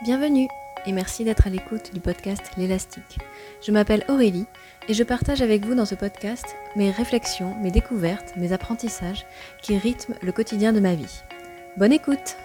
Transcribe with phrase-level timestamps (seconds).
[0.00, 0.46] Bienvenue
[0.86, 3.18] et merci d'être à l'écoute du podcast L'élastique.
[3.60, 4.46] Je m'appelle Aurélie
[4.86, 6.44] et je partage avec vous dans ce podcast
[6.76, 9.26] mes réflexions, mes découvertes, mes apprentissages
[9.60, 11.22] qui rythment le quotidien de ma vie.
[11.78, 12.36] Bonne écoute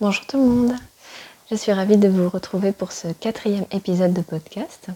[0.00, 0.76] Bonjour tout le monde
[1.50, 4.86] je suis ravie de vous retrouver pour ce quatrième épisode de podcast.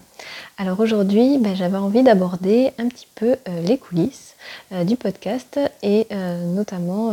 [0.57, 4.35] Alors aujourd'hui, ben, j'avais envie d'aborder un petit peu euh, les coulisses
[4.71, 7.11] euh, du podcast et euh, notamment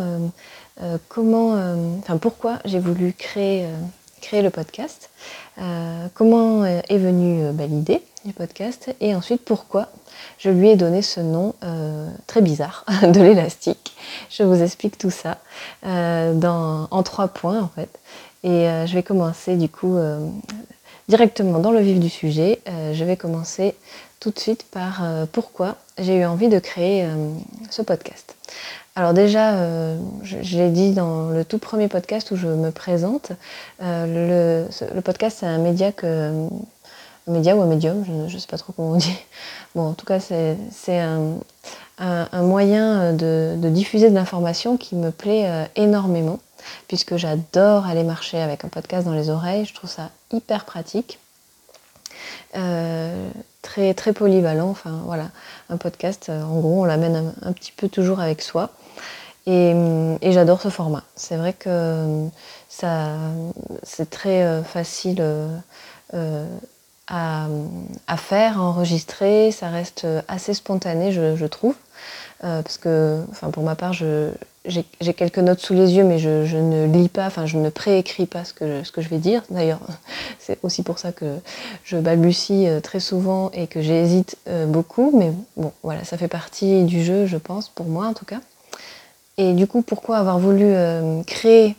[1.09, 1.55] comment,
[1.99, 3.67] enfin pourquoi j'ai voulu créer,
[4.21, 5.11] créer le podcast,
[6.15, 9.89] comment est venue ben, l'idée du podcast et ensuite pourquoi
[10.39, 11.55] je lui ai donné ce nom
[12.27, 13.95] très bizarre de l'élastique.
[14.31, 15.39] Je vous explique tout ça
[15.85, 17.99] dans, en trois points en fait.
[18.45, 20.27] Et euh, je vais commencer du coup euh,
[21.09, 22.61] directement dans le vif du sujet.
[22.69, 23.75] Euh, je vais commencer
[24.21, 27.09] tout de suite par pourquoi j'ai eu envie de créer
[27.71, 28.37] ce podcast.
[28.95, 29.57] Alors déjà,
[30.23, 33.33] je, l'ai dit dans le tout premier podcast où je me présente,
[33.81, 34.67] le,
[35.03, 36.47] podcast c'est un média que
[37.27, 39.17] un média ou un médium, je ne sais pas trop comment on dit.
[39.75, 46.39] Bon, en tout cas, c'est un, moyen de, diffuser de l'information qui me plaît énormément
[46.89, 49.65] puisque j'adore aller marcher avec un podcast dans les oreilles.
[49.65, 51.19] Je trouve ça hyper pratique.
[52.57, 53.31] Euh,
[53.63, 55.31] très très polyvalent, enfin voilà,
[55.71, 58.71] un podcast, euh, en gros on l'amène un, petit peu toujours avec soi
[59.47, 59.75] et,
[60.23, 61.05] j'adore ce format.
[61.17, 62.27] C'est vrai que
[62.69, 63.11] ça
[63.83, 65.23] c'est très euh, facile
[67.09, 67.47] à,
[68.17, 71.75] faire, à enregistrer, ça reste assez spontané je, trouve.
[72.41, 73.93] parce que, enfin, pour ma part,
[74.65, 78.27] j'ai quelques notes sous les yeux, mais je, ne lis pas, enfin je ne préécris
[78.27, 79.43] pas ce que, je, ce que je vais dire.
[79.51, 79.81] D'ailleurs,
[80.39, 81.37] c'est aussi pour ça que
[81.85, 85.17] je balbutie euh, très souvent et que j'hésite euh, beaucoup.
[85.17, 88.41] Mais bon, voilà, ça fait partie du jeu, je pense, pour moi en tout cas.
[89.43, 91.77] Et du coup, pourquoi avoir voulu euh, créer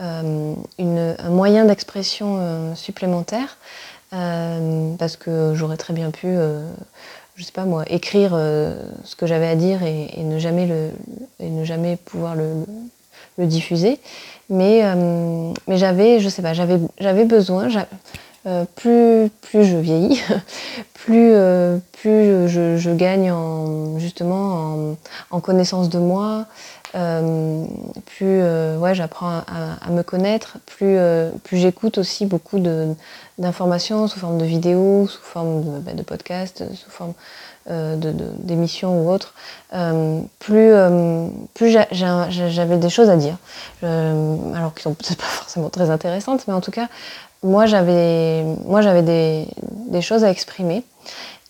[0.00, 3.58] une, un moyen d'expression supplémentaire
[4.10, 6.36] Parce que j'aurais très bien pu
[7.36, 8.74] je sais pas moi, écrire euh,
[9.04, 10.90] ce que j'avais à dire et, ne jamais le,
[11.40, 12.64] et ne jamais pouvoir le,
[13.38, 13.98] diffuser.
[14.48, 17.68] Mais, euh, mais j'avais, je sais pas, j'avais, j'avais besoin.
[18.46, 20.22] Euh, plus, plus je vieillis,
[20.94, 21.32] plus,
[21.92, 24.96] plus je, gagne en, justement en,
[25.30, 26.46] en connaissance de moi,
[26.94, 28.42] plus
[28.78, 30.98] ouais, j'apprends à, me connaître, plus,
[31.42, 32.58] plus j'écoute aussi beaucoup
[33.38, 37.14] d'informations sous forme de vidéos, sous forme de, bah, podcasts, sous forme
[37.70, 37.96] euh,
[38.40, 39.32] d'émissions ou autres,
[39.72, 43.38] euh, plus, euh, plus j'avais des choses à dire.
[43.82, 46.88] alors qui sont peut-être pas forcément très intéressantes, mais en tout cas,
[47.42, 49.46] moi j'avais moi j'avais des,
[49.88, 50.84] des, choses à exprimer.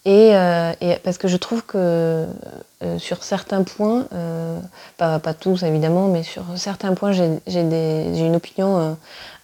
[0.07, 0.33] Et,
[0.81, 2.27] et, parce que je trouve que
[2.99, 4.07] sur certains points,
[4.99, 8.97] pas, pas, tous évidemment, mais sur certains points, j'ai une opinion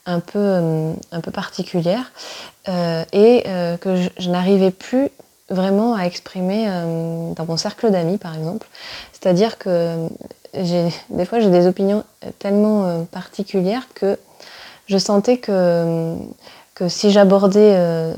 [0.06, 2.12] un peu, euh, un peu particulière
[2.69, 5.09] euh, et euh, que je, n'arrivais plus
[5.48, 6.66] vraiment à exprimer
[7.34, 8.69] dans mon cercle d'amis par exemple.
[9.12, 10.06] C'est-à-dire que
[10.54, 12.04] des fois j'ai des opinions
[12.38, 14.16] tellement particulières que
[14.87, 16.15] je sentais que,
[16.77, 18.15] que si j'abordais,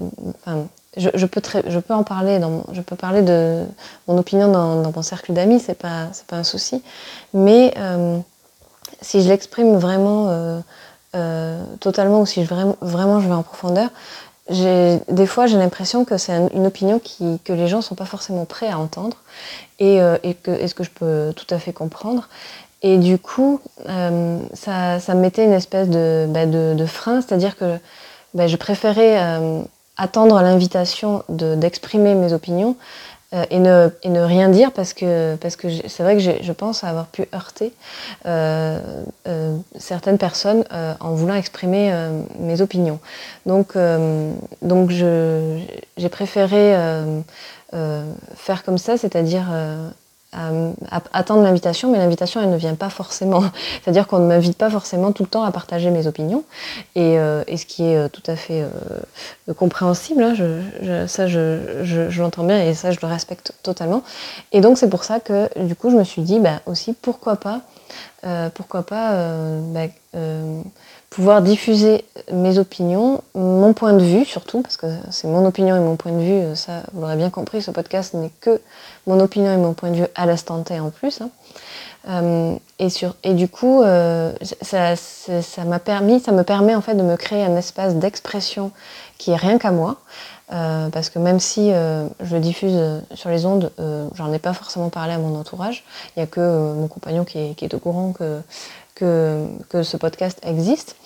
[0.96, 3.64] je, peux je peux en parler, dans, je peux parler de
[4.08, 6.82] mon opinion dans, mon cercle d'amis, c'est pas, pas un souci,
[7.32, 7.74] mais
[9.00, 10.60] si je l'exprime vraiment
[11.14, 13.90] euh, totalement ou si vraiment, je vais en profondeur,
[14.48, 17.02] des fois j'ai l'impression que c'est une opinion
[17.44, 19.18] que les gens ne sont pas forcément prêts à entendre
[19.78, 22.30] et, euh, et que, est ce que je peux tout à fait comprendre.
[22.80, 23.60] Et du coup,
[23.90, 27.78] euh, ça, ça, me mettait une espèce de, bah, de frein, c'est-à-dire que
[28.32, 29.18] bah, je préférais
[30.02, 32.76] attendre l'invitation d'exprimer mes opinions
[33.34, 36.52] euh, et, ne, et, ne, rien dire parce que, parce que c'est vrai que je
[36.52, 37.72] pense avoir pu heurter
[38.26, 38.80] euh,
[39.28, 40.64] euh, certaines personnes
[41.00, 41.94] en voulant exprimer
[42.40, 42.98] mes opinions.
[43.46, 43.74] Donc,
[44.60, 46.74] donc j'ai préféré
[47.72, 49.46] faire comme ça, c'est-à-dire
[51.12, 53.42] attendre l'invitation, mais l'invitation, elle ne vient pas forcément.
[53.82, 56.44] C'est-à-dire qu'on ne m'invite pas forcément tout le temps à partager mes opinions,
[56.94, 61.06] et, euh, et ce qui est euh, tout à fait euh, compréhensible, hein, je, je,
[61.06, 64.02] ça je, je l'entends bien, et ça je le respecte totalement.
[64.52, 67.36] Et donc c'est pour ça que du coup je me suis dit, bah, aussi, pourquoi
[67.36, 67.60] pas,
[68.54, 69.32] pourquoi pas
[69.72, 69.88] bah,
[71.12, 75.80] pouvoir diffuser mes opinions, mon point de vue surtout, parce que c'est mon opinion et
[75.80, 78.62] mon point de vue, euh, ça vous l'aurez bien compris, ce podcast n'est que
[79.06, 81.20] mon opinion et mon point de vue à l'instant T en plus.
[81.20, 81.28] Hein.
[82.08, 84.32] Euh, et, sur, et du coup, euh,
[84.62, 88.70] ça, ça m'a permis, ça me permet en fait de me créer un espace d'expression
[89.18, 89.98] qui est rien qu'à moi,
[90.92, 92.78] parce que même si je le diffuse
[93.14, 93.70] sur les ondes,
[94.14, 95.84] j'en ai pas forcément parlé à mon entourage.
[96.08, 96.40] Il n'y a que
[96.74, 98.40] mon compagnon qui est, au courant que,
[98.94, 100.96] que, ce podcast existe.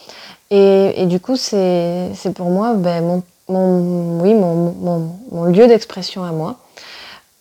[0.51, 6.57] Et, du coup, c'est pour moi ben, mon, oui, mon, lieu d'expression à moi,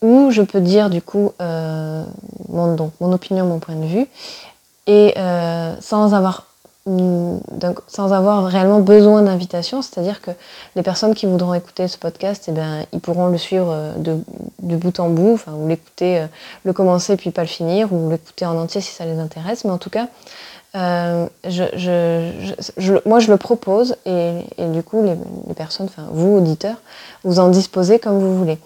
[0.02, 4.08] où je peux dire du coup mon, mon opinion, mon point de vue,
[4.88, 5.16] et
[5.82, 6.46] sans avoir
[6.88, 10.30] donc, sans avoir réellement besoin d'invitation, c'est-à-dire que
[10.76, 14.76] les personnes qui voudront écouter ce podcast, eh bien, ils pourront le suivre euh, de,
[14.76, 16.28] bout en bout, enfin, ou l'écouter, euh,
[16.64, 19.66] le commencer puis pas le finir, ou l'écouter en entier si ça les intéresse.
[19.66, 20.10] Mais en tout cas,
[20.76, 21.26] euh,
[23.06, 26.76] moi je le propose et, du coup les, personnes, enfin vous auditeurs,
[27.24, 28.60] vous en disposez comme vous voulez.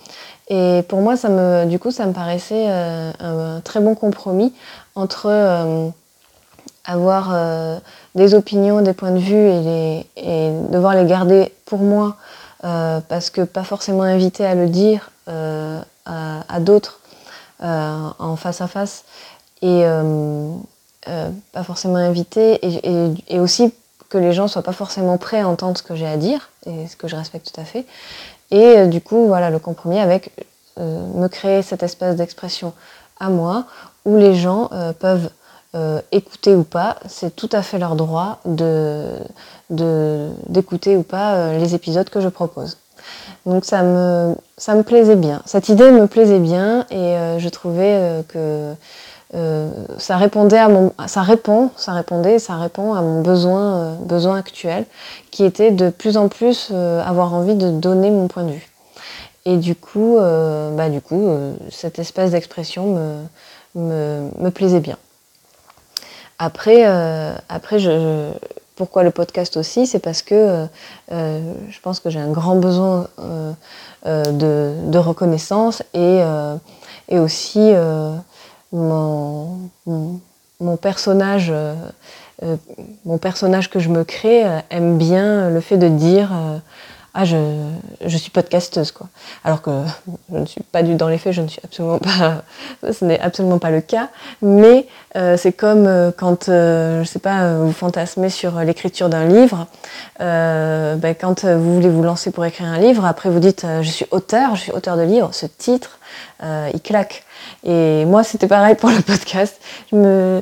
[0.49, 4.51] Et pour moi, ça me, du coup, ça me paraissait un, très bon compromis
[4.95, 5.29] entre
[6.85, 7.31] avoir
[8.15, 12.15] des opinions, des points de vue et, devoir les garder pour moi
[12.63, 16.99] euh, parce que pas forcément invité à le dire euh, à, d'autres
[17.63, 19.05] euh, en face à face
[19.61, 19.83] et
[21.51, 22.59] pas forcément invité
[23.27, 23.73] et, aussi
[24.09, 26.87] que les gens soient pas forcément prêts à entendre ce que j'ai à dire et
[26.87, 27.85] ce que je respecte tout à fait.
[28.49, 30.31] Et du coup voilà le compromis avec
[30.77, 32.73] me créer cette espèce d'expression
[33.19, 33.65] à moi
[34.05, 34.69] où les gens
[34.99, 35.29] peuvent
[35.75, 39.35] euh, écouter ou pas, c'est tout à fait leur droit d'écouter
[39.69, 42.77] de, ou pas euh, les épisodes que je propose.
[43.45, 45.43] Donc ça me, ça me plaisait bien.
[45.45, 48.73] Cette idée me plaisait bien et euh, je trouvais que
[49.99, 54.87] ça répondait à mon, ça répond, ça répondait, ça répond à mon besoin, besoin actuel,
[55.29, 58.67] qui était de plus en plus avoir envie de donner mon point de vue.
[59.45, 61.29] Et du coup, bah du coup,
[61.69, 63.21] cette espèce d'expression me,
[63.75, 64.97] me, me plaisait bien.
[66.39, 68.31] Après, euh, après je,
[68.77, 70.65] pourquoi le podcast aussi C'est parce que euh,
[71.11, 73.07] euh, je pense que j'ai un grand besoin
[74.05, 76.21] de, reconnaissance et,
[77.09, 77.73] et aussi
[78.71, 81.53] mon, mon, personnage.
[83.05, 86.31] mon personnage que je me crée aime bien le fait de dire
[87.21, 89.07] ah je, suis podcasteuse quoi.
[89.43, 89.71] Alors que
[90.31, 92.43] je ne suis pas du dans les faits, je ne suis absolument pas,
[92.93, 94.07] ce n'est absolument pas le cas.
[94.41, 94.87] Mais
[95.17, 99.67] euh, c'est comme euh, quand euh, je sais pas, vous fantasmez sur l'écriture d'un livre.
[100.19, 104.05] Ben, quand vous voulez vous lancer pour écrire un livre, après vous dites je suis
[104.11, 105.29] auteur, je suis auteur de livre.
[105.33, 105.99] Ce titre,
[106.41, 107.23] il claque.
[107.65, 109.59] Et moi, c'était pareil pour le podcast.
[109.91, 110.41] Je me,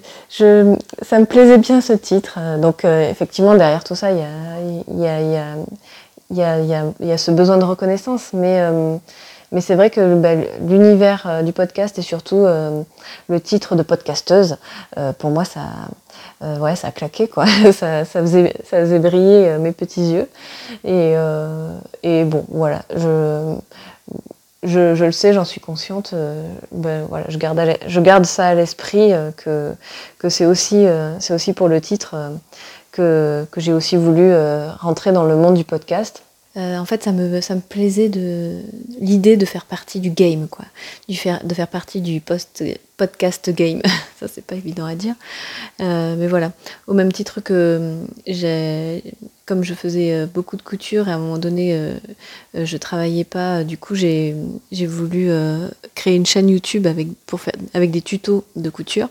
[1.02, 2.40] ça me plaisait bien ce titre.
[2.60, 5.56] Donc, effectivement, derrière tout ça, il y a
[6.30, 8.98] il y a, y, a, y a, ce besoin de reconnaissance, mais, euh,
[9.52, 12.82] mais c'est vrai que bah, l'univers euh, du podcast et surtout euh,
[13.30, 14.58] le titre de podcasteuse,
[15.20, 15.62] pour moi, ça,
[16.42, 17.46] ouais, ça a claqué, quoi.
[17.72, 20.30] ça, ça, faisait, ça faisait briller mes petits yeux.
[20.84, 21.14] Et,
[22.04, 23.56] et bon, voilà, je,
[24.64, 26.14] je, je le sais, j'en suis consciente.
[26.72, 29.74] ben, voilà, je, garde je garde ça à l'esprit, que,
[30.20, 30.86] que c'est aussi,
[31.20, 32.16] c'est aussi pour le titre
[32.98, 36.24] que, j'ai aussi voulu euh, rentrer dans le monde du podcast.
[36.56, 38.62] Euh, en fait, ça me, ça me plaisait de
[39.00, 40.66] l'idée de faire partie du game, quoi,
[41.08, 42.64] du faire, de faire partie du post,
[42.98, 43.80] podcast game.
[44.20, 45.14] ça, c'est pas évident à dire,
[45.82, 46.52] euh, mais voilà.
[46.88, 49.04] Au même titre que j'ai,
[49.46, 51.80] comme je faisais beaucoup de couture, et à un moment donné,
[52.56, 53.64] je travaillais pas.
[53.64, 54.36] Du coup, j'ai,
[54.88, 55.30] voulu
[55.94, 59.10] créer une chaîne YouTube avec pour faire avec des tutos de couture.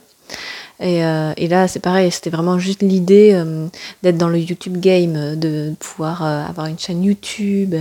[0.80, 3.66] Et, euh, et là, c'est pareil, c'était vraiment juste l'idée euh,
[4.02, 7.74] d'être dans le YouTube game, de pouvoir euh, avoir une chaîne YouTube.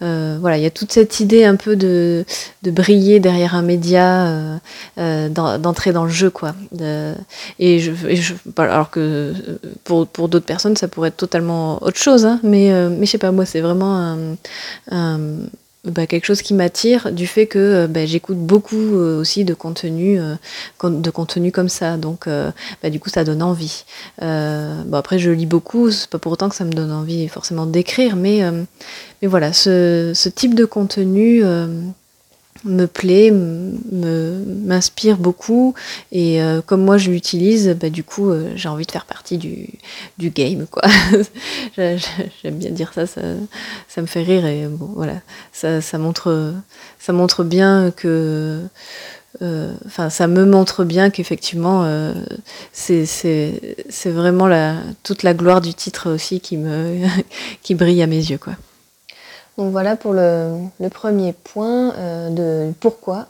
[0.00, 2.24] voilà, il y a toute cette idée un peu de,
[2.62, 4.58] de briller derrière un média,
[4.96, 6.54] d'entrer dans le jeu, quoi.
[7.58, 9.32] et, je, et je, alors que
[9.84, 13.18] pour, pour d'autres personnes, ça pourrait être totalement autre chose, hein, mais, mais je sais
[13.18, 14.36] pas, moi, c'est vraiment un,
[14.90, 15.18] un
[15.86, 19.54] bah, quelque chose qui m'attire du fait que euh, bah, j'écoute beaucoup euh, aussi de
[19.54, 20.34] contenu, euh,
[20.82, 21.96] de contenu comme ça.
[21.96, 23.84] Donc, bah, du coup, ça donne envie.
[24.20, 25.90] bon, après, je lis beaucoup.
[25.90, 28.42] C'est pas pour autant que ça me donne envie forcément d'écrire, mais,
[29.22, 31.42] mais voilà, ce, ce, type de contenu
[32.64, 35.74] me plaît, m'inspire beaucoup
[36.12, 39.38] et euh, comme moi je l'utilise, bah, du coup euh, j'ai envie de faire partie
[39.38, 39.68] du,
[40.18, 40.82] du game quoi.
[41.76, 43.20] J'aime bien dire ça, ça,
[44.00, 45.20] me fait rire et bon voilà,
[45.52, 46.54] ça, ça montre,
[46.98, 48.62] ça montre bien que,
[49.42, 51.86] euh, enfin ça me montre bien qu'effectivement
[52.72, 53.04] c'est
[54.06, 57.06] vraiment la, toute la gloire du titre aussi qui me
[57.62, 58.54] qui brille à mes yeux quoi.
[59.58, 63.26] Donc voilà pour le, premier point euh, de pourquoi,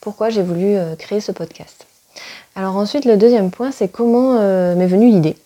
[0.00, 1.86] pourquoi j'ai voulu euh, créer ce podcast.
[2.54, 5.36] Alors ensuite, le deuxième point, c'est comment euh, m'est venue l'idée.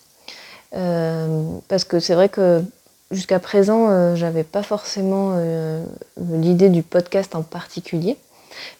[1.67, 2.63] parce que c'est vrai que
[3.09, 5.35] jusqu'à présent, j'avais pas forcément
[6.17, 8.15] l'idée du podcast en particulier.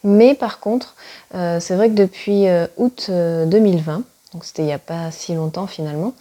[0.05, 0.95] Mais par contre,
[1.33, 2.45] c'est vrai que depuis
[2.77, 6.13] août 2020, donc c'était il n'y a pas si longtemps finalement,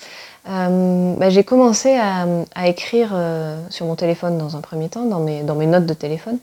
[0.49, 5.21] euh, bah, j'ai commencé à, écrire euh, sur mon téléphone dans un premier temps, dans
[5.21, 6.39] mes, dans mes notes de téléphone,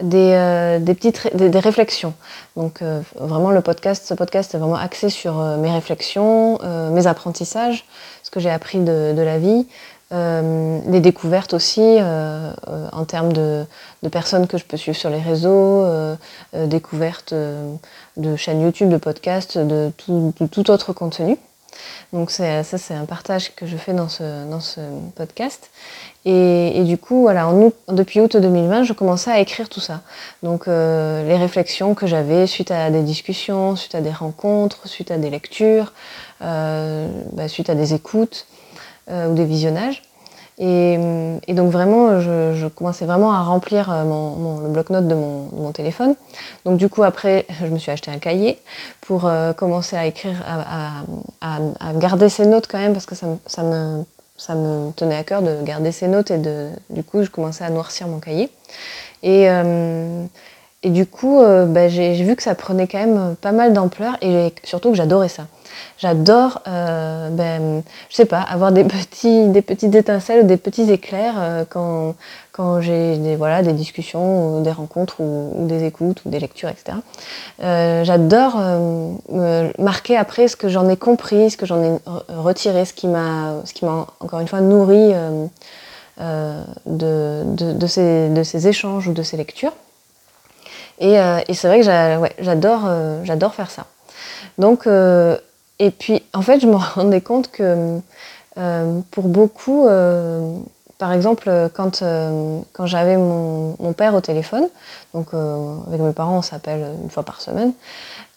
[0.00, 2.14] des, euh, des petites des, réflexions.
[2.56, 2.82] Donc
[3.16, 6.58] vraiment le podcast, ce podcast est vraiment axé sur mes réflexions,
[6.92, 7.84] mes apprentissages,
[8.22, 9.66] ce que j'ai appris de, de, la vie,
[10.12, 11.98] les découvertes aussi
[12.92, 13.64] en termes de,
[14.02, 15.86] de, personnes que je peux suivre sur les réseaux,
[16.54, 17.34] découvertes
[18.16, 21.38] de chaînes YouTube, de podcasts, de tout, de tout autre contenu.
[22.12, 24.80] Donc ça, c'est un partage que je fais dans ce,
[25.16, 25.70] podcast.
[26.24, 27.50] Et, du coup, voilà,
[27.88, 30.02] depuis août 2020, je commençais à écrire tout ça.
[30.42, 35.10] Donc euh, les réflexions que j'avais suite à des discussions, suite à des rencontres, suite
[35.10, 35.92] à des lectures,
[36.42, 38.46] euh, bah, suite à des écoutes
[39.10, 40.02] euh, ou des visionnages.
[40.58, 40.98] Et,
[41.48, 46.14] donc vraiment, je, commençais vraiment à remplir euh, mon, le bloc-notes de mon, téléphone.
[46.64, 48.58] Donc du coup, après, je me suis acheté un cahier
[49.00, 50.36] pour euh, commencer à écrire,
[51.40, 53.26] à, garder ces notes quand même, parce que ça,
[53.62, 54.04] me,
[54.36, 56.30] ça me tenait à cœur de garder ces notes.
[56.30, 56.38] Et
[56.90, 58.50] du coup, je commençais à noircir mon cahier.
[59.22, 60.24] Et, euh,
[60.82, 64.52] et du coup, bah, j'ai vu que ça prenait quand même pas mal d'ampleur et
[64.64, 65.46] surtout que j'adorais ça.
[66.02, 71.34] J'adore, euh, ben, je sais pas, avoir des petits, des petites étincelles, des petits éclairs
[71.38, 72.16] euh, quand,
[72.50, 76.68] quand j'ai des, voilà, des discussions, ou des rencontres, ou, des écoutes, ou des lectures,
[76.68, 76.98] etc.
[77.62, 81.98] Euh, j'adore me marquer après ce que j'en ai compris, ce que j'en ai
[82.28, 83.54] retiré, ce qui m'a,
[84.18, 85.12] encore une fois nourri
[86.18, 89.74] de, de, ces, de ces échanges ou de ces lectures.
[90.98, 92.90] Et, et c'est vrai que ouais, j'adore,
[93.22, 93.86] j'adore faire ça.
[94.58, 94.86] Donc,
[95.78, 98.00] et puis, en fait, je me rendais compte que
[98.58, 100.56] euh, pour beaucoup, euh,
[100.98, 104.68] par exemple, quand, euh, quand j'avais mon, mon, père au téléphone,
[105.14, 105.28] donc
[105.88, 107.72] avec mes parents, on s'appelle une fois par semaine,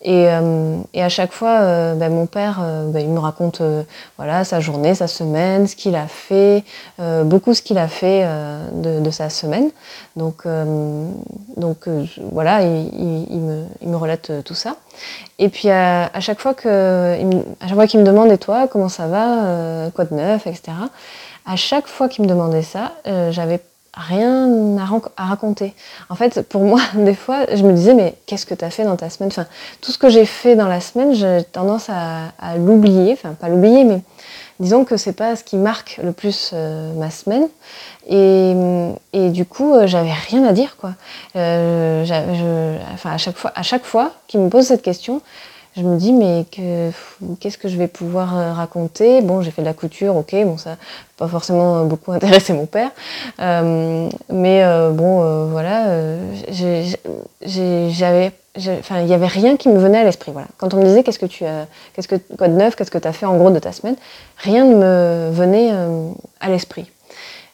[0.01, 3.61] et, euh, et, à chaque fois, euh, ben, mon père, euh, ben, il me raconte
[4.17, 6.63] voilà sa journée, sa semaine, ce qu'il a fait,
[7.23, 8.27] beaucoup ce qu'il a fait
[8.73, 9.69] de, de, sa semaine.
[10.15, 10.43] Donc,
[11.57, 11.87] donc
[12.31, 14.75] voilà, il, il, me, il, me, relate tout ça.
[15.39, 16.67] Et puis à, à chaque fois que,
[17.61, 20.73] à chaque fois qu'il me demande et toi, comment ça va, quoi de neuf, etc.
[21.45, 22.93] À chaque fois qu'il me demandait ça,
[23.31, 23.59] j'avais
[23.95, 25.73] rien à, raconter.
[26.09, 28.83] En fait, pour moi, des fois, je me disais, mais qu'est-ce que tu as fait
[28.83, 29.29] dans ta semaine?
[29.31, 29.45] Enfin,
[29.81, 33.83] tout ce que j'ai fait dans la semaine, j'ai tendance à, l'oublier, enfin, pas l'oublier,
[33.83, 34.01] mais
[34.59, 37.47] disons que c'est pas ce qui marque le plus euh, ma semaine.
[38.07, 40.93] Et, du coup, euh, j'avais rien à dire, quoi.
[41.35, 45.21] Euh, à chaque fois, à chaque fois qu'il me pose cette question,
[45.77, 46.45] je me dis mais
[47.39, 49.21] qu'est-ce que je vais pouvoir euh, raconter?
[49.21, 50.77] Bon, j'ai fait de la couture, ok, bon ça
[51.17, 52.91] pas forcément beaucoup intéressé mon père,
[53.39, 55.87] euh, mais euh, bon voilà,
[57.41, 58.31] j'avais,
[58.79, 60.31] enfin il y avait rien qui me venait à l'esprit.
[60.31, 62.91] Voilà, quand on me disait qu'est-ce que tu as, qu'est-ce que quoi de neuf, qu'est-ce
[62.91, 63.95] que tu as fait en gros de ta semaine,
[64.37, 65.71] rien ne me venait
[66.39, 66.89] à l'esprit.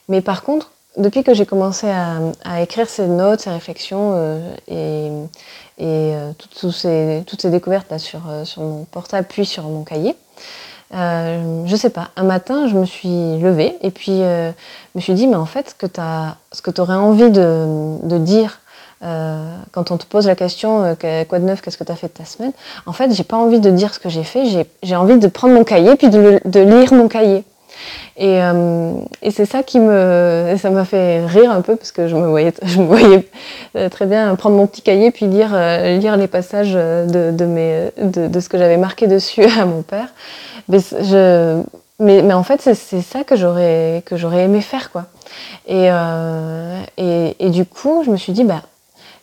[0.08, 5.10] Mais par contre, depuis que j'ai commencé à, à, écrire ces notes, ces réflexions et
[5.82, 10.14] et euh, toutes, ces, découvertes là sur, euh, sur mon portable puis sur mon cahier.
[10.94, 14.52] Euh, je sais pas, un matin, je me suis levée et puis je
[14.94, 18.60] me suis dit, mais en fait, ce que tu aurais envie de, dire
[19.00, 20.96] quand on te pose la question,
[21.28, 22.52] quoi de neuf, qu'est-ce que tu as fait de ta semaine?
[22.86, 25.54] En fait, j'ai pas envie de dire ce que j'ai fait, j'ai envie de prendre
[25.54, 27.44] mon cahier puis de lire mon cahier.
[28.16, 32.08] Et, euh, et c'est ça qui me, ça m'a fait rire un peu parce que
[32.08, 33.28] je me voyais, je me voyais
[33.76, 38.40] euh, très bien prendre mon petit cahier puis lire, euh, lire les passages de, de,
[38.40, 40.08] ce que j'avais marqué dessus à mon père.
[40.68, 41.62] Mais, je,
[41.98, 45.06] mais, mais en fait, c'est ça que j'aurais que j'aurais aimé faire quoi.
[45.66, 45.88] Et,
[46.98, 48.62] et, et, du coup, je me suis dit bah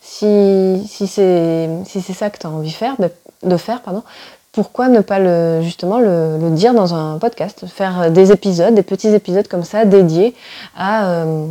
[0.02, 3.10] si, si c'est si ça que tu as envie de,
[3.50, 4.04] de faire, pardon,
[4.52, 9.10] pourquoi ne pas le, justement le, dire dans un podcast, faire des épisodes, des petits
[9.10, 10.34] épisodes comme ça dédiés
[10.76, 11.46] à, euh,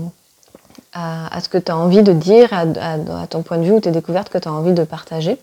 [1.40, 4.30] ce que tu as envie de dire, à, ton point de vue ou tes découvertes
[4.30, 5.38] que tu as envie de partager.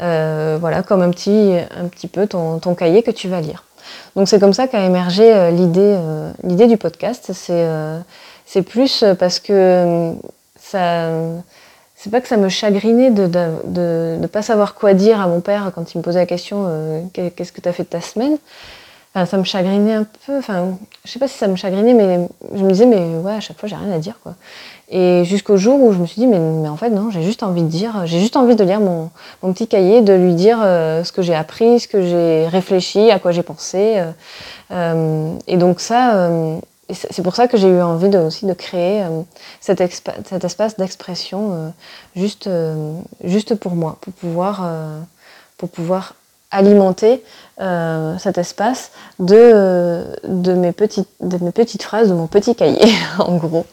[0.00, 1.58] Euh, voilà, comme un petit,
[2.12, 3.64] peu ton, cahier que tu vas lire.
[4.16, 5.50] Donc c'est comme ça qu'a émergé euh,
[6.42, 7.32] l'idée, du podcast.
[7.32, 10.14] C'est plus parce que
[10.58, 11.10] ça
[12.06, 13.26] c'est pas que ça me chagrinait de
[14.20, 17.02] ne pas savoir quoi dire à mon père quand il me posait la question euh,
[17.12, 18.38] qu'est-ce que tu as fait de ta semaine?
[19.16, 22.62] Ça me chagrinait un peu enfin je sais pas si ça me chagrinait mais je
[22.62, 24.34] me disais mais ouais à chaque fois j'ai rien à dire quoi.
[24.88, 27.42] Et jusqu'au jour où je me suis dit mais, mais en fait non j'ai juste
[27.42, 29.10] envie de dire j'ai juste envie de lire mon,
[29.42, 33.10] mon petit cahier de lui dire euh, ce que j'ai appris ce que j'ai réfléchi
[33.10, 34.00] à quoi j'ai pensé
[34.70, 36.30] euh, et donc ça
[36.92, 39.04] c'est pour ça que j'ai eu envie de, aussi de créer
[39.60, 39.78] cet,
[40.24, 41.72] cet, espace d'expression
[42.14, 42.48] juste,
[43.24, 44.70] juste pour moi, pour pouvoir,
[45.58, 46.14] pour pouvoir
[46.50, 47.22] alimenter
[47.60, 52.92] euh, cet espace de, de, mes petites, de mes petites phrases, de mon petit cahier,
[53.18, 53.66] en gros.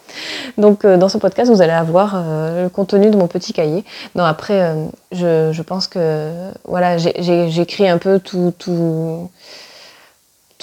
[0.57, 3.83] Donc euh, dans ce podcast, vous allez avoir euh, le contenu de mon petit cahier.
[4.15, 4.75] Non, après,
[5.11, 6.31] je, je, pense que
[6.65, 9.29] voilà, j'écris un peu tout, tout,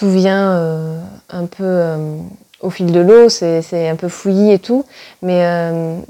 [0.00, 1.82] tout vient un peu
[2.60, 4.84] au fil de l'eau, c'est un peu fouillis et tout,
[5.20, 5.44] mais,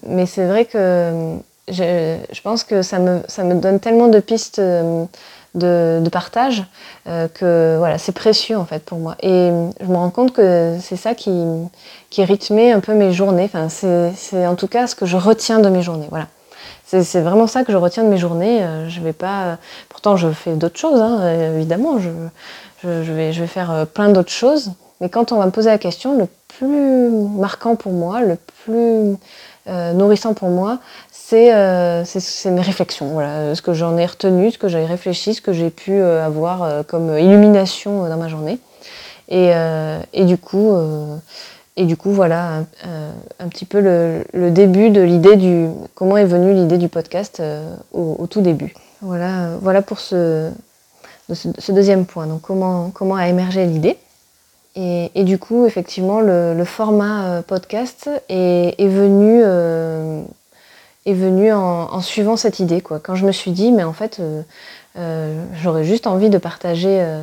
[0.07, 1.35] mais c'est vrai que
[1.69, 4.61] je, je, pense que ça me, ça me donne tellement de pistes
[5.55, 6.65] de, partage
[7.07, 9.17] euh, que voilà, c'est précieux en fait pour moi.
[9.23, 11.33] Et je me rends compte que c'est ça qui,
[12.11, 13.51] qui rythmait un peu mes journées.
[13.53, 16.09] Enfin, c'est en tout cas ce que je retiens de mes journées.
[16.11, 16.27] Voilà.
[16.85, 18.65] C'est vraiment ça que je retiens de mes journées.
[18.65, 19.59] Euh, je vais pas.
[19.89, 21.99] Pourtant, je fais d'autres choses, hein, évidemment.
[22.83, 24.73] Je, vais, faire euh, plein d'autres choses.
[25.01, 26.27] Mais quand on va me poser la question, le
[26.59, 29.17] plus marquant pour moi, le plus
[29.95, 30.81] nourrissant pour moi,
[31.33, 35.41] euh, c'est mes réflexions, voilà, ce que j'en ai retenu, ce que j'ai réfléchi, ce
[35.41, 38.59] que j'ai pu euh, avoir euh, comme illumination dans ma journée.
[39.29, 40.77] Et, du coup,
[41.77, 42.65] et du coup, voilà
[43.39, 47.41] un, petit peu le, début de l'idée du comment est venue l'idée du podcast
[47.93, 48.75] au, tout début.
[49.03, 50.51] Voilà, voilà pour ce,
[51.35, 52.27] ce, deuxième point.
[52.27, 53.97] Donc comment comment a émergé l'idée.
[54.77, 59.43] Et, du coup, effectivement, le, format podcast est, venu
[61.15, 62.81] venu en, suivant cette idée.
[62.81, 64.43] Quand je me suis dit, mais en fait, euh,
[64.99, 67.23] euh, j'aurais juste envie de partager, euh,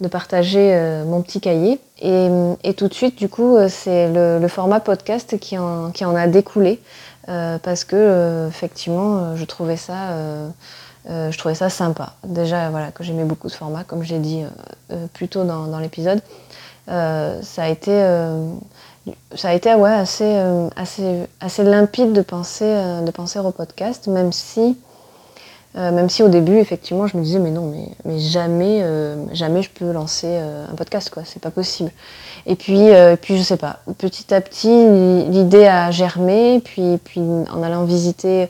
[0.00, 1.78] de mon petit cahier.
[2.00, 6.80] Et, tout de suite, du coup, c'est le, format podcast qui en a découlé.
[7.26, 10.16] parce que, effectivement, je trouvais ça.
[11.06, 12.14] Je trouvais ça sympa.
[12.24, 14.44] Déjà, voilà, que j'aimais beaucoup ce format, comme j'ai dit
[15.14, 16.20] plus tôt dans, dans l'épisode.
[16.86, 17.92] ça a été
[19.34, 23.50] ça a été ouais, assez, euh, assez, assez limpide de penser, euh, de penser au
[23.50, 24.76] podcast, même si,
[25.76, 28.84] euh, même si au début, effectivement, je me disais, mais non, mais, mais jamais,
[29.32, 31.90] jamais je peux lancer un podcast, quoi, c'est pas possible.
[32.46, 32.88] Et puis,
[33.20, 34.86] puis, je sais pas, petit à petit,
[35.28, 38.48] l'idée a germé, puis, puis en allant visiter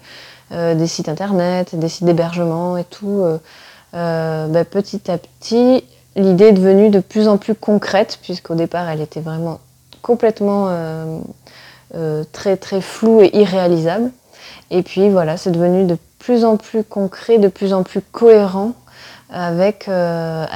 [0.52, 3.24] des sites internet, des sites d'hébergement et tout,
[3.92, 5.84] bah, petit à petit,
[6.16, 9.60] l'idée est devenue de plus en plus concrète, puisqu'au départ, elle était vraiment
[10.02, 11.18] complètement euh,
[11.94, 14.10] euh, très très flou et irréalisable.
[14.70, 18.72] Et puis voilà, c'est devenu de plus en plus concret, de plus en plus cohérent
[19.30, 20.46] avec, euh,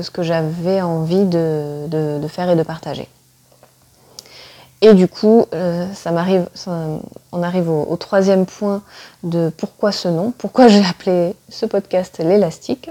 [0.00, 3.06] ce que j'avais envie de, faire et de partager.
[4.82, 5.46] Et du coup,
[5.94, 8.82] ça m'arrive, on arrive au, troisième point
[9.22, 12.90] de pourquoi ce nom, pourquoi j'ai appelé ce podcast l'élastique.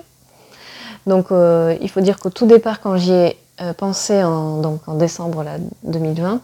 [1.05, 4.95] Donc il faut dire qu'au tout départ, quand j'y ai euh, pensé en, donc en
[4.95, 5.45] décembre
[5.83, 6.41] 2020.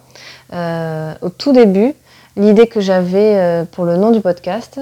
[0.53, 1.95] Euh, au tout début,
[2.35, 4.79] l'idée que j'avais euh, pour le nom du podcast,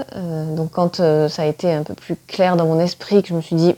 [0.58, 0.98] donc quand
[1.30, 3.76] ça a été un peu plus clair dans mon esprit, que je me suis dit,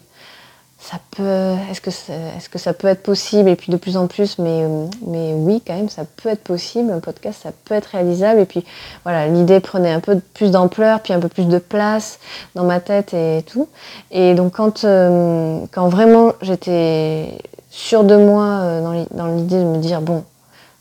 [0.80, 3.50] ça peut, est-ce que, est-ce que ça peut être possible?
[3.50, 4.66] Et puis de plus en plus, mais,
[5.06, 6.92] mais oui, quand même, ça peut être possible.
[6.92, 8.40] Un podcast, ça peut être réalisable.
[8.42, 8.64] Et puis
[9.04, 12.20] voilà, l'idée prenait un peu plus d'ampleur, puis un peu plus de place
[12.56, 13.68] dans ma tête et tout.
[14.12, 17.38] Et donc quand, quand vraiment j'étais
[17.70, 20.24] sûre de moi euh, dans l'idée de me dire bon,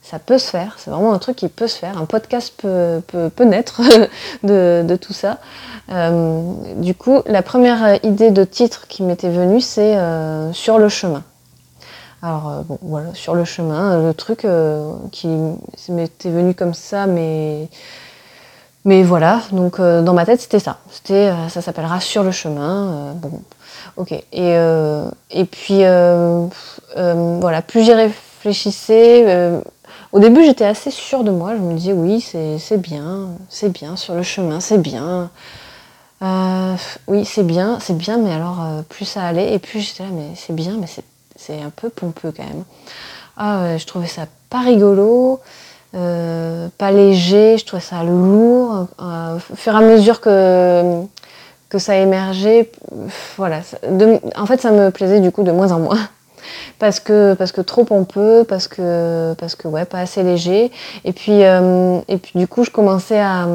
[0.09, 3.01] ça peut se faire, c'est vraiment un truc qui peut se faire, un podcast peut,
[3.09, 3.83] peut, naître
[4.43, 5.39] de, tout ça.
[5.91, 10.89] Euh, du coup, la première idée de titre qui m'était venue, c'est euh, Sur le
[10.89, 11.23] chemin.
[12.23, 14.47] Alors, bon, voilà, sur le chemin, le truc
[15.13, 15.29] qui
[15.89, 17.69] m'était venu comme ça, mais.
[18.85, 20.79] Mais voilà, donc dans ma tête, c'était ça.
[20.91, 23.13] C'était, ça s'appellera Sur le chemin.
[23.17, 23.43] bon,
[23.97, 24.13] Ok.
[24.13, 26.47] Et, euh, et puis, euh,
[26.97, 29.61] euh, voilà, plus j'y réfléchissais,
[30.17, 31.55] au début j'étais assez sûre de moi.
[31.55, 35.31] Je me disais, oui, c'est bien, c'est bien, sur le chemin, c'est bien.
[37.07, 40.31] oui, c'est bien, c'est bien, mais alors plus ça allait, et plus j'étais là, mais
[40.35, 40.87] c'est bien, mais
[41.37, 42.65] c'est un peu pompeux quand même.
[43.37, 45.41] Ah, je trouvais ça pas rigolo.
[45.93, 48.89] pas léger, je trouvais ça lourd.
[48.99, 51.03] au fur et à mesure que,
[51.69, 52.71] que ça émergeait,
[53.37, 53.61] voilà.
[54.35, 56.09] en fait, ça me plaisait du coup de moins en moins.
[56.79, 60.71] Parce que, trop pompeux, parce que, parce que ouais, pas assez léger.
[61.05, 61.99] Et puis, euh,
[62.35, 63.47] du coup, je commençais à,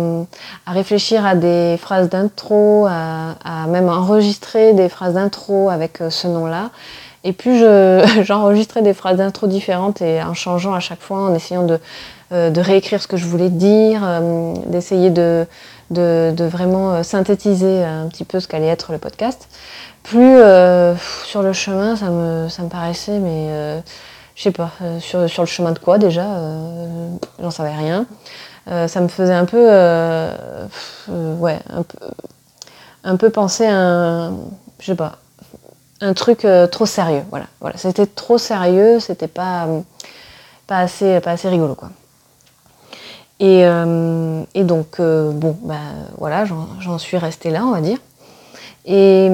[0.67, 6.71] réfléchir à des phrases d'intro, à, même enregistrer des phrases d'intro avec euh, ce nom-là.
[7.23, 7.59] Et plus
[8.23, 11.79] j'enregistrais des phrases d'intro différentes et en changeant à chaque fois, en essayant de,
[12.31, 14.01] euh, de réécrire ce que je voulais dire,
[14.65, 15.45] d'essayer de,
[15.91, 19.47] de, vraiment euh, synthétiser un petit peu ce qu'allait être le podcast.
[20.03, 23.79] Plus euh, sur le chemin, ça me, ça me paraissait, mais euh,
[24.35, 26.25] je sais pas, sur, le chemin de quoi déjà,
[27.39, 28.07] j'en savais rien.
[28.65, 29.67] ça me faisait un peu,
[31.09, 31.97] ouais, un peu,
[33.03, 34.31] un peu penser à un,
[34.79, 35.17] je sais pas,
[35.99, 37.23] un truc trop sérieux.
[37.29, 39.67] Voilà, voilà, c'était trop sérieux, c'était pas,
[40.65, 41.91] pas assez, pas assez rigolo quoi.
[43.41, 43.63] Et,
[44.53, 45.75] et donc, bon, bah
[46.17, 47.97] voilà, j'en suis restée là, on va dire.
[48.85, 49.29] Et,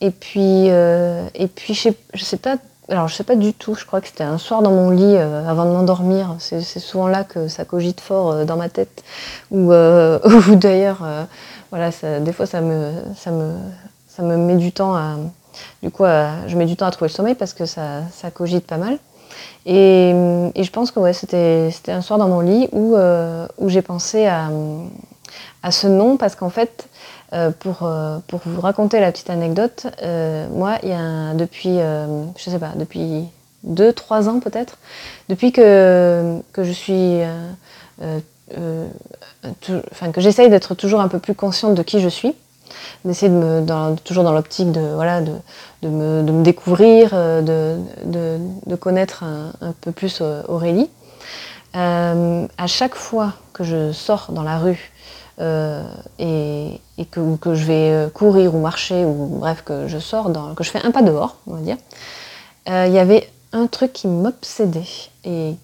[0.00, 2.56] et puis, euh, et puis je, sais, sais pas,
[2.88, 5.16] alors je sais pas du tout, je crois que c'était un soir dans mon lit
[5.16, 6.36] euh, avant de m'endormir.
[6.38, 9.02] C'est souvent là que ça cogite fort euh, dans ma tête.
[9.50, 9.70] Ou,
[10.56, 11.06] d'ailleurs,
[11.70, 13.54] voilà, des fois ça me, ça, me,
[14.08, 15.16] ça me met du temps à.
[15.84, 18.66] Du coup, je mets du temps à trouver le sommeil parce que ça, ça cogite
[18.66, 18.98] pas mal.
[19.66, 20.12] Et,
[20.56, 22.96] je pense que ouais, c'était un soir dans mon lit où,
[23.58, 24.50] où j'ai pensé à,
[25.62, 26.88] à ce nom parce qu'en fait,
[27.32, 31.78] euh, pour, euh, pour vous raconter la petite anecdote, euh, moi, il y a depuis,
[31.78, 33.24] je sais pas, depuis
[33.66, 34.78] 2-3 ans peut-être,
[35.28, 37.20] depuis que, que je suis.
[39.90, 42.34] enfin, que j'essaye d'être toujours un peu plus consciente de qui je suis,
[43.04, 45.32] d'essayer de me, toujours dans l'optique de, voilà, de,
[45.82, 50.90] de, me, de, me, découvrir, de, de connaître un, peu plus Aurélie.
[51.74, 54.92] à chaque fois que je sors dans la rue
[55.40, 55.82] euh,
[56.18, 60.54] et, que, que, je vais euh, courir ou marcher, ou bref, que je sors, dans,
[60.54, 61.76] que je fais un pas dehors, on va dire,
[62.68, 64.82] euh, il y avait un truc qui m'obsédait,
[65.24, 65.54] et,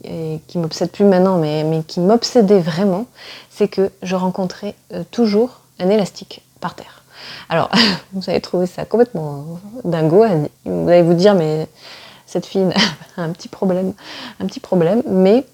[0.48, 3.06] qui m'obsède plus maintenant, mais, mais qui m'obsédait vraiment,
[3.50, 4.74] c'est que je rencontrais
[5.10, 7.02] toujours un élastique par terre.
[7.48, 7.70] Alors,
[8.12, 9.44] vous allez trouver ça complètement
[9.84, 10.24] dingo,
[10.64, 11.66] vous allez vous dire, mais
[12.26, 12.68] cette fille
[13.16, 13.92] a un petit problème,
[14.40, 15.44] un petit problème, mais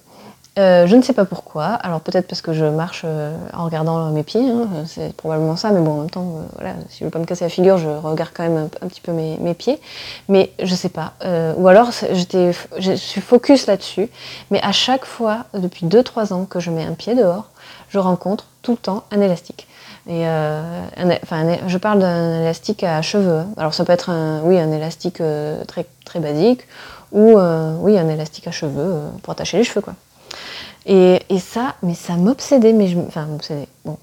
[0.59, 1.66] euh, je ne sais pas pourquoi.
[1.66, 5.71] Alors peut-être parce que je marche euh, en regardant mes pieds, hein, c'est probablement ça.
[5.71, 7.77] Mais bon, en même temps, euh, voilà, si je veux pas me casser la figure,
[7.77, 9.79] je regarde quand même un, petit peu mes, pieds.
[10.29, 11.12] Mais je sais pas.
[11.59, 14.09] ou alors je suis focus là-dessus.
[14.51, 17.51] Mais à chaque fois, depuis 2-3 ans que je mets un pied dehors,
[17.90, 19.69] je rencontre tout le temps un élastique.
[20.09, 23.42] Et enfin, je parle d'un élastique à cheveux.
[23.57, 25.21] Alors ça peut être un, oui, un élastique
[25.66, 26.61] très, très basique
[27.12, 27.38] ou
[27.81, 29.95] oui, un élastique à cheveux pour attacher les cheveux, quoi.
[30.88, 33.66] Et, ça, mais ça m'obsédait, mais je, enfin m'obsédait.
[33.85, 33.97] Bon,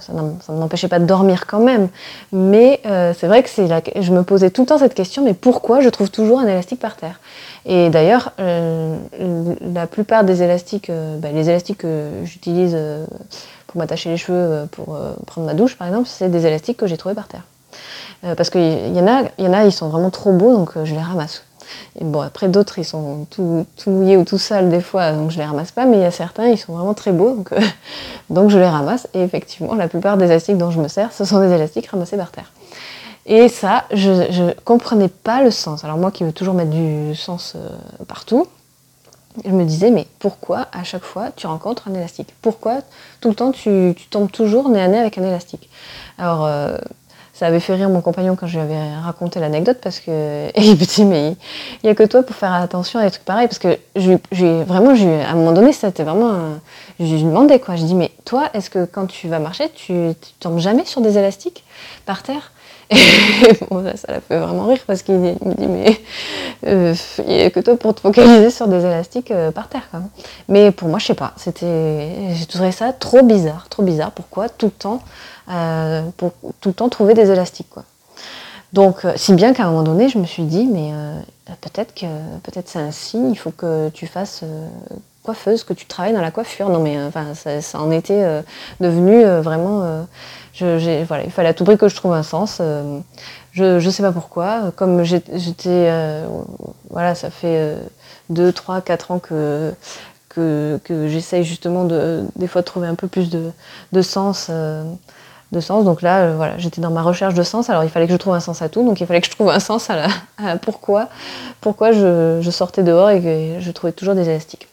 [0.00, 1.88] ça ne m'empêchait pas de dormir quand même,
[2.30, 3.66] mais euh, c'est vrai que c'est
[4.00, 6.80] je me posais tout le temps cette question, mais pourquoi je trouve toujours un élastique
[6.80, 7.20] par terre?
[7.64, 8.98] Et d'ailleurs, euh,
[9.62, 12.76] la plupart des élastiques, euh, bah, les élastiques que j'utilise
[13.70, 16.96] pour m'attacher les cheveux, pour prendre ma douche par exemple, c'est des élastiques que j'ai
[16.96, 17.44] trouvés par terre.
[18.36, 20.92] parce qu'il y en a, y en a, ils sont vraiment trop beaux, donc je
[20.92, 21.44] les ramasse.
[21.98, 25.38] Et bon, après d'autres, ils sont tout, mouillés ou tout sales des fois, donc je
[25.38, 27.60] les ramasse pas, mais il y a certains, ils sont vraiment très beaux, donc, euh,
[28.48, 29.08] je les ramasse.
[29.14, 32.16] Et effectivement, la plupart des élastiques dont je me sers, ce sont des élastiques ramassés
[32.16, 32.52] par terre.
[33.26, 34.10] Et ça, je
[34.42, 35.84] ne comprenais pas le sens.
[35.84, 37.68] Alors moi qui veux toujours mettre du sens euh,
[38.08, 38.46] partout,
[39.44, 42.34] je me disais, mais pourquoi à chaque fois tu rencontres un élastique?
[42.42, 42.80] Pourquoi
[43.20, 45.68] tout le temps tu, tombes toujours nez à nez avec un élastique?
[46.18, 46.76] Alors, euh,
[47.32, 50.72] ça avait fait rire mon compagnon quand je lui avais raconté l'anecdote parce que il
[50.72, 51.36] me dit mais
[51.82, 53.48] il n'y a que toi pour faire attention à des trucs pareils.
[53.48, 56.58] Parce que j'ai vraiment à un moment donné c'était vraiment
[56.98, 57.76] je lui demandais quoi.
[57.76, 61.00] Je dis mais toi est-ce que quand tu vas marcher tu, tu tombes jamais sur
[61.00, 61.64] des élastiques
[62.04, 62.52] par terre?
[63.70, 66.00] bon, ça, l'a fait vraiment rire parce qu'il me dit mais
[66.66, 69.88] euh, il n'y a que toi pour te focaliser sur des élastiques euh, par terre
[69.92, 70.08] même.
[70.48, 74.48] mais pour moi je sais pas c'était j'ai trouvé ça trop bizarre trop bizarre pourquoi
[74.48, 75.00] tout le temps
[75.50, 77.70] euh, tout le temps trouver des élastiques.
[77.70, 77.84] Quoi.
[78.72, 80.92] Donc, si bien qu'à un moment donné, je me suis dit, mais
[81.60, 82.06] peut-être que
[82.44, 84.44] peut-être c'est signe, il faut que tu fasses
[85.22, 86.68] coiffeuse, que tu travailles dans la coiffure.
[86.68, 88.42] Non, mais enfin, ça, en était
[88.80, 90.06] devenu vraiment.
[90.52, 92.60] Je, voilà, il fallait à tout prix que je trouve un sens.
[93.52, 94.72] je ne sais pas pourquoi.
[94.76, 95.92] Comme j'étais.
[96.90, 97.76] voilà, ça fait
[98.30, 99.72] 2, 3, 4 ans que,
[100.28, 103.50] que, j'essaye justement de, des fois de trouver un peu plus de,
[103.92, 104.50] de sens
[105.52, 105.84] de sens.
[105.84, 107.70] Donc là, euh, voilà, j'étais dans ma recherche de sens.
[107.70, 108.84] Alors il fallait que je trouve un sens à tout.
[108.84, 111.08] Donc il fallait que je trouve un sens à, pourquoi,
[111.60, 114.68] pourquoi je, sortais dehors et que je trouvais toujours des élastiques.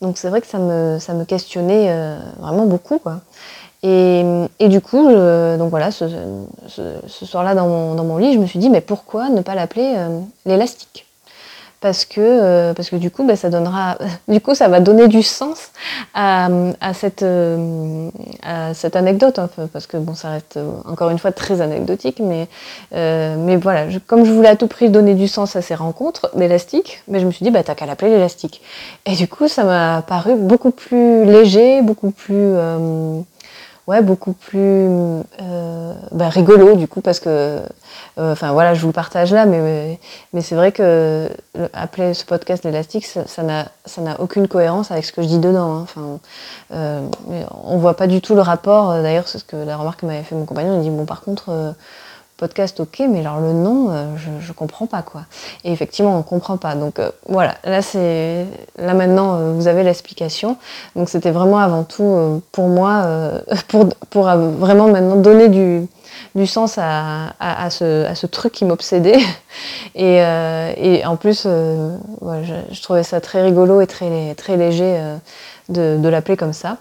[0.00, 2.98] Donc c'est vrai que ça me, ça me questionnait euh, vraiment beaucoup.
[2.98, 3.20] Quoi.
[3.82, 4.24] Et,
[4.68, 6.08] du coup, donc voilà, ce,
[7.06, 11.06] soir-là dans mon, lit, je me suis dit, mais pourquoi ne pas l'appeler euh, l'élastique?
[11.84, 15.06] Parce que, euh, parce que du coup, bah, ça donnera, du coup, ça va donner
[15.06, 15.70] du sens
[16.14, 16.48] à,
[16.94, 18.08] cette, euh,
[18.72, 22.48] cette anecdote, hein, parce que bon, ça reste euh, encore une fois très anecdotique, mais,
[22.90, 27.02] mais voilà, comme je voulais à tout prix donner du sens à ces rencontres d'élastique,
[27.06, 28.62] mais je me suis dit, bah, t'as qu'à l'appeler l'élastique.
[29.04, 32.56] Et du coup, ça m'a paru beaucoup plus léger, beaucoup plus,
[33.86, 34.88] ouais, beaucoup plus
[36.12, 37.60] bah, rigolo du coup parce que
[38.16, 39.98] enfin voilà je vous le partage là mais
[40.32, 41.28] mais c'est vrai que
[41.72, 45.38] appeler ce podcast l'élastique ça n'a ça n'a aucune cohérence avec ce que je dis
[45.38, 45.80] dedans hein.
[45.82, 46.18] enfin
[46.70, 50.34] on voit pas du tout le rapport d'ailleurs c'est ce que la remarque m'avait fait
[50.34, 51.74] mon compagnon il dit bon par contre
[52.36, 54.06] podcast, ok, mais alors le nom, euh,
[54.40, 55.22] je, comprends pas quoi.
[55.64, 56.74] Et effectivement, on comprend pas.
[56.74, 60.56] Donc euh, voilà, là c'est, là maintenant, euh, vous avez l'explication.
[60.96, 63.06] Donc c'était vraiment avant tout pour moi,
[63.68, 65.86] pour, pour vraiment maintenant donner du,
[66.34, 69.20] du sens à, à, ce, à ce, truc qui m'obsédait.
[69.94, 75.00] Et, et, en plus, je, je, trouvais ça très rigolo et très, très léger
[75.68, 76.78] de, l'appeler comme ça.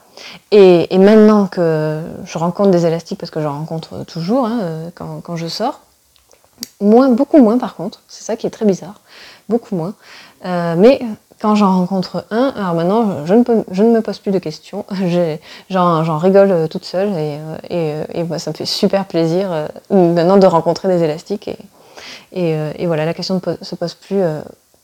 [0.52, 5.36] Et, maintenant que je rencontre des élastiques, parce que je rencontre toujours hein, euh, quand,
[5.36, 5.82] je sors,
[6.82, 9.02] moins, beaucoup moins par contre, c'est ça qui est très bizarre,
[9.50, 9.93] beaucoup moins.
[10.46, 11.02] Euh, mais
[11.39, 14.86] quand j'en rencontre un, alors maintenant je ne, je ne me pose plus de questions,
[15.69, 21.04] j'en rigole toute seule et, et, ça me fait super plaisir maintenant de rencontrer des
[21.04, 21.50] élastiques.
[22.34, 24.22] Et, et, voilà, la question ne se pose plus.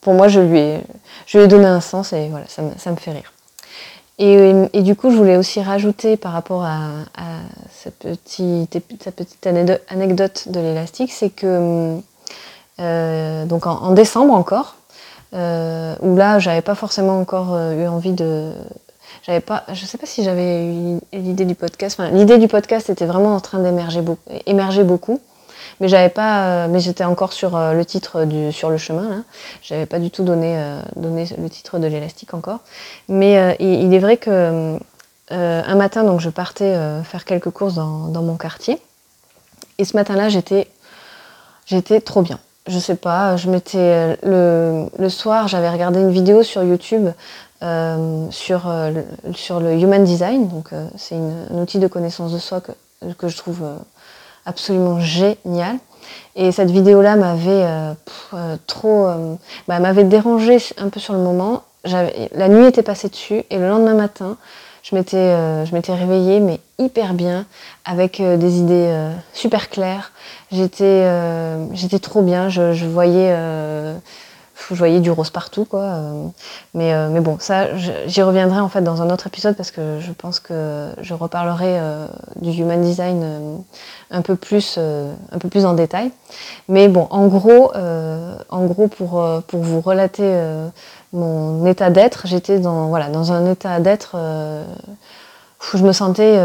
[0.01, 0.81] pour moi, je lui, ai,
[1.25, 3.31] je lui ai donné un sens et voilà, ça ça me fait rire.
[4.21, 6.89] Et, du coup, je voulais aussi rajouter par rapport à,
[7.71, 8.77] cette, petite,
[9.89, 11.99] anecdote de l'élastique, c'est que
[12.79, 14.75] euh, donc en, décembre encore,
[15.33, 18.51] euh, où là, j'avais pas forcément encore euh, eu envie de,
[19.25, 21.97] j'avais pas, je sais pas si j'avais eu l'idée du podcast.
[21.99, 25.21] Enfin, l'idée du podcast était vraiment en train d'émerger beaucoup, émerger beaucoup
[25.79, 29.09] mais j'avais pas, euh, mais j'étais encore sur euh, le titre du sur le chemin
[29.09, 29.15] là.
[29.61, 32.59] J'avais pas du tout donné euh, donné le titre de l'élastique encore.
[33.07, 34.77] Mais il, est vrai que
[35.31, 38.79] un matin donc je partais faire quelques courses dans, dans mon quartier
[39.77, 40.67] et ce matin-là j'étais
[41.65, 42.39] j'étais trop bien.
[42.67, 47.09] Je sais pas, je m'étais le, le soir j'avais regardé une vidéo sur YouTube
[47.61, 52.71] sur, le, sur le human design, donc c'est un outil de connaissance de soi que,
[53.17, 53.63] que je trouve
[54.45, 55.77] absolument génial.
[56.35, 57.93] Et cette vidéo-là m'avait euh,
[58.33, 59.35] euh, trop, euh,
[59.67, 61.63] bah, m'avait dérangé un peu sur le moment.
[61.85, 64.37] La nuit était passée dessus et le lendemain matin,
[64.83, 65.33] je m'étais,
[65.65, 67.45] je m'étais réveillée mais hyper bien,
[67.85, 68.93] avec des idées
[69.31, 70.11] super claires.
[70.51, 71.09] J'étais,
[71.71, 72.49] j'étais trop bien.
[72.49, 73.33] Je voyais
[74.69, 75.81] je voyais du rose partout, quoi.
[75.81, 76.25] Euh,
[76.73, 77.75] mais, euh, mais bon, ça,
[78.07, 81.79] j'y reviendrai en fait dans un autre épisode parce que je pense que je reparlerai
[81.79, 83.63] euh, du human design
[84.11, 86.11] un peu plus, un peu plus en détail.
[86.67, 87.71] Mais bon, en gros,
[88.49, 90.41] en gros, pour, pour vous relater
[91.13, 96.39] mon état d'être, j'étais dans, voilà, dans un état d'être où je me sentais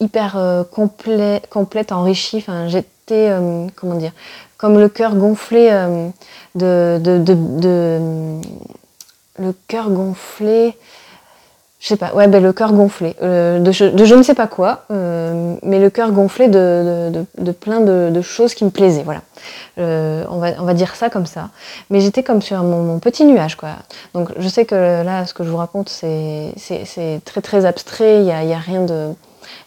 [0.00, 2.38] hyper complet, complète, enrichie.
[2.38, 3.32] Enfin, j'étais,
[3.76, 4.12] comment dire,
[4.56, 6.08] comme le cœur gonflé euh,
[6.54, 8.40] de, de, de,
[9.38, 10.74] le cœur gonflé
[11.78, 14.84] je sais pas ouais ben le cœur gonflé euh, de, je ne sais pas quoi
[14.90, 17.24] euh, mais le cœur gonflé de,
[17.60, 19.20] plein de, choses qui me plaisaient voilà.
[19.76, 21.50] On va on va dire ça comme ça.
[21.90, 23.70] Mais j'étais comme sur mon, petit nuage quoi.
[24.14, 28.20] Donc je sais que là ce que je vous raconte c'est c'est très très abstrait
[28.20, 29.12] il y a, y a rien de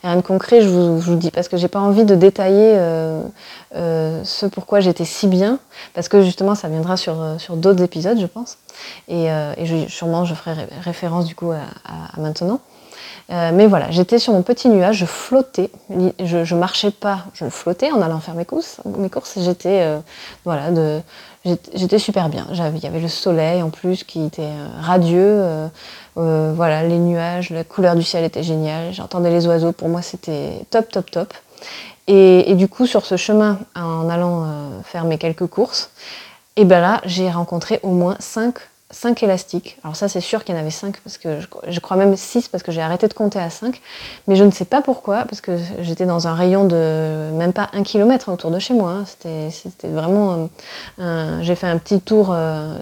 [0.04, 3.22] rien de concret, je vous, je dis, parce que j'ai pas envie de détailler euh,
[3.76, 5.60] euh, ce pourquoi j'étais si bien,
[5.94, 8.58] parce que justement ça viendra sur, euh, sur d'autres épisodes, je pense.
[9.08, 9.28] Et,
[9.88, 12.60] sûrement je ferai référence du coup à, à, maintenant.
[13.30, 15.70] mais voilà, j'étais sur mon petit nuage, je flottais,
[16.24, 18.80] je, je marchais pas, je flottais en allant faire mes courses.
[18.86, 19.86] Mes courses, j'étais
[20.46, 21.02] voilà, de,
[21.46, 22.48] j'étais super bien.
[22.52, 25.70] Il y avait le soleil en plus qui était radieux.
[26.18, 28.94] Euh, voilà, les nuages, la couleur du ciel était géniale.
[28.94, 29.72] J'entendais les oiseaux.
[29.72, 31.34] Pour moi, c'était top, top, top.
[32.08, 35.92] Et, du coup, sur ce chemin, en allant euh, faire mes quelques courses,
[36.56, 38.56] et ben là, j'ai rencontré au moins cinq
[38.92, 39.78] 5 élastiques.
[39.84, 42.48] Alors ça c'est sûr qu'il y en avait 5 parce que je, crois même 6
[42.48, 43.80] parce que j'ai arrêté de compter à 5.
[44.28, 47.70] Mais je ne sais pas pourquoi parce que j'étais dans un rayon de même pas
[47.74, 48.92] un kilomètre autour de chez moi.
[48.92, 49.06] Hein.
[49.06, 50.50] C'était vraiment...
[51.42, 52.80] j'ai fait un petit tour, euh,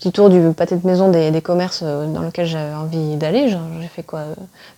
[0.00, 3.48] petit tour du pâté de maison des, commerces euh, dans lequel j'avais envie d'aller.
[3.48, 4.22] J'ai fait quoi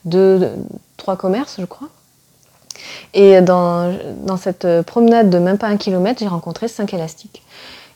[0.05, 0.51] deux,
[0.99, 1.89] trois commerces je crois.
[3.15, 3.97] Et dans,
[4.27, 7.43] dans cette promenade de même pas un kilomètre, j'ai rencontré 5 élastiques.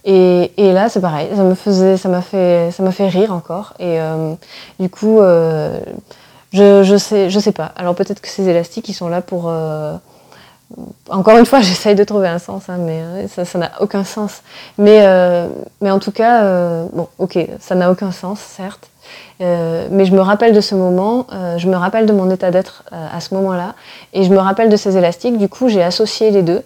[0.04, 3.74] Et, là, c'est pareil, ça me faisait, ça m'a fait, ça m'a fait rire encore.
[3.78, 4.32] Et euh,
[4.78, 5.78] du coup, euh,
[6.52, 7.72] je, je sais, je sais pas.
[7.76, 9.44] Alors peut-être que ces élastiques, ils sont là pour.
[9.48, 9.94] Euh,
[11.10, 14.42] encore une fois, j'essaye de trouver un sens, hein, mais ça, n'a aucun sens.
[14.78, 15.06] Mais,
[15.80, 18.88] mais en tout cas, bon, ok, ça n'a aucun sens, certes.
[19.40, 23.20] mais je me rappelle de ce moment, je me rappelle de mon état d'être à
[23.20, 23.74] ce moment-là,
[24.12, 25.38] et je me rappelle de ces élastiques.
[25.38, 26.62] Du coup, j'ai associé les deux.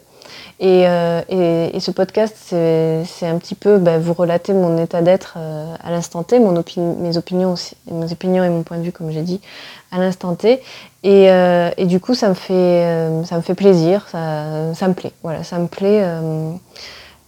[0.60, 5.90] Et, et, ce podcast, c'est un petit peu bah, vous relater mon état d'être à
[5.90, 9.22] l'instant T, mon mes opinions aussi, mes opinions et mon point de vue, comme j'ai
[9.22, 9.40] dit,
[9.90, 10.60] à l'instant T.
[11.02, 11.24] Et,
[11.76, 15.12] et, du coup, ça me fait, ça me fait plaisir, ça, ça me plaît.
[15.22, 16.02] Voilà, ça me plaît.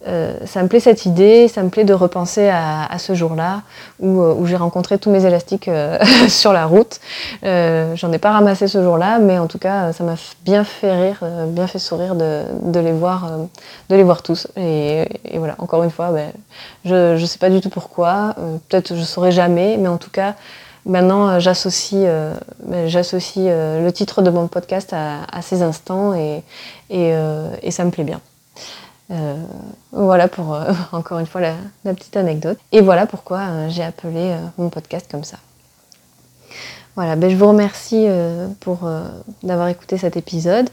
[0.07, 3.63] Euh, ça me plaît cette idée, ça me plaît de repenser à, ce jour-là
[3.99, 7.01] où, euh, où j'ai rencontré tous mes élastiques euh, sur la route.
[7.43, 11.21] J'en ai pas ramassé ce jour-là, mais en tout cas, ça m'a bien fait rire,
[11.49, 13.31] bien fait sourire de, de les, voir,
[13.89, 14.49] de les voir tous.
[14.57, 15.05] Et,
[15.35, 16.31] voilà, encore une fois, ben,
[16.85, 18.35] je ne sais pas du tout pourquoi,
[18.69, 20.35] peut-être je saurais jamais, mais en tout cas,
[20.85, 22.09] maintenant j'associe
[22.65, 26.43] ben, j'associe le titre de mon podcast à, à ces instants et,
[26.91, 27.13] et,
[27.63, 28.21] et ça me plaît bien.
[29.11, 29.37] Euh,
[29.93, 32.59] voilà pour euh, encore une fois la, petite anecdote.
[32.73, 35.39] Et voilà pourquoi euh, j'ai appelé mon podcast comme ça.
[36.97, 38.07] Voilà, ben, je vous remercie
[38.61, 38.89] pour
[39.43, 40.71] d'avoir écouté cet épisode.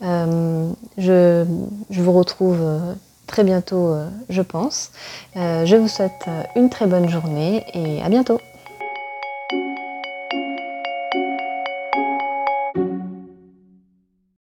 [0.00, 1.44] Je,
[1.90, 2.60] je, vous retrouve
[3.26, 3.96] très bientôt,
[4.28, 4.92] je pense.
[5.34, 8.38] je vous souhaite une très bonne journée et à bientôt.